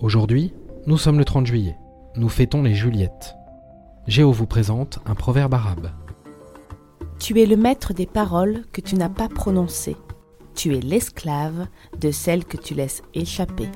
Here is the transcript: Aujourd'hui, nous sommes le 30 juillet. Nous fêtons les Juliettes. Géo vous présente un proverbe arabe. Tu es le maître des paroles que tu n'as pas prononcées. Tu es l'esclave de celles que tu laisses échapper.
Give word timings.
Aujourd'hui, 0.00 0.54
nous 0.86 0.96
sommes 0.96 1.18
le 1.18 1.24
30 1.24 1.44
juillet. 1.44 1.76
Nous 2.14 2.28
fêtons 2.28 2.62
les 2.62 2.72
Juliettes. 2.76 3.34
Géo 4.06 4.30
vous 4.30 4.46
présente 4.46 5.00
un 5.06 5.16
proverbe 5.16 5.54
arabe. 5.54 5.90
Tu 7.18 7.40
es 7.40 7.46
le 7.46 7.56
maître 7.56 7.92
des 7.92 8.06
paroles 8.06 8.62
que 8.72 8.80
tu 8.80 8.94
n'as 8.94 9.08
pas 9.08 9.28
prononcées. 9.28 9.96
Tu 10.54 10.76
es 10.76 10.80
l'esclave 10.80 11.66
de 12.00 12.12
celles 12.12 12.44
que 12.44 12.56
tu 12.56 12.74
laisses 12.74 13.02
échapper. 13.12 13.66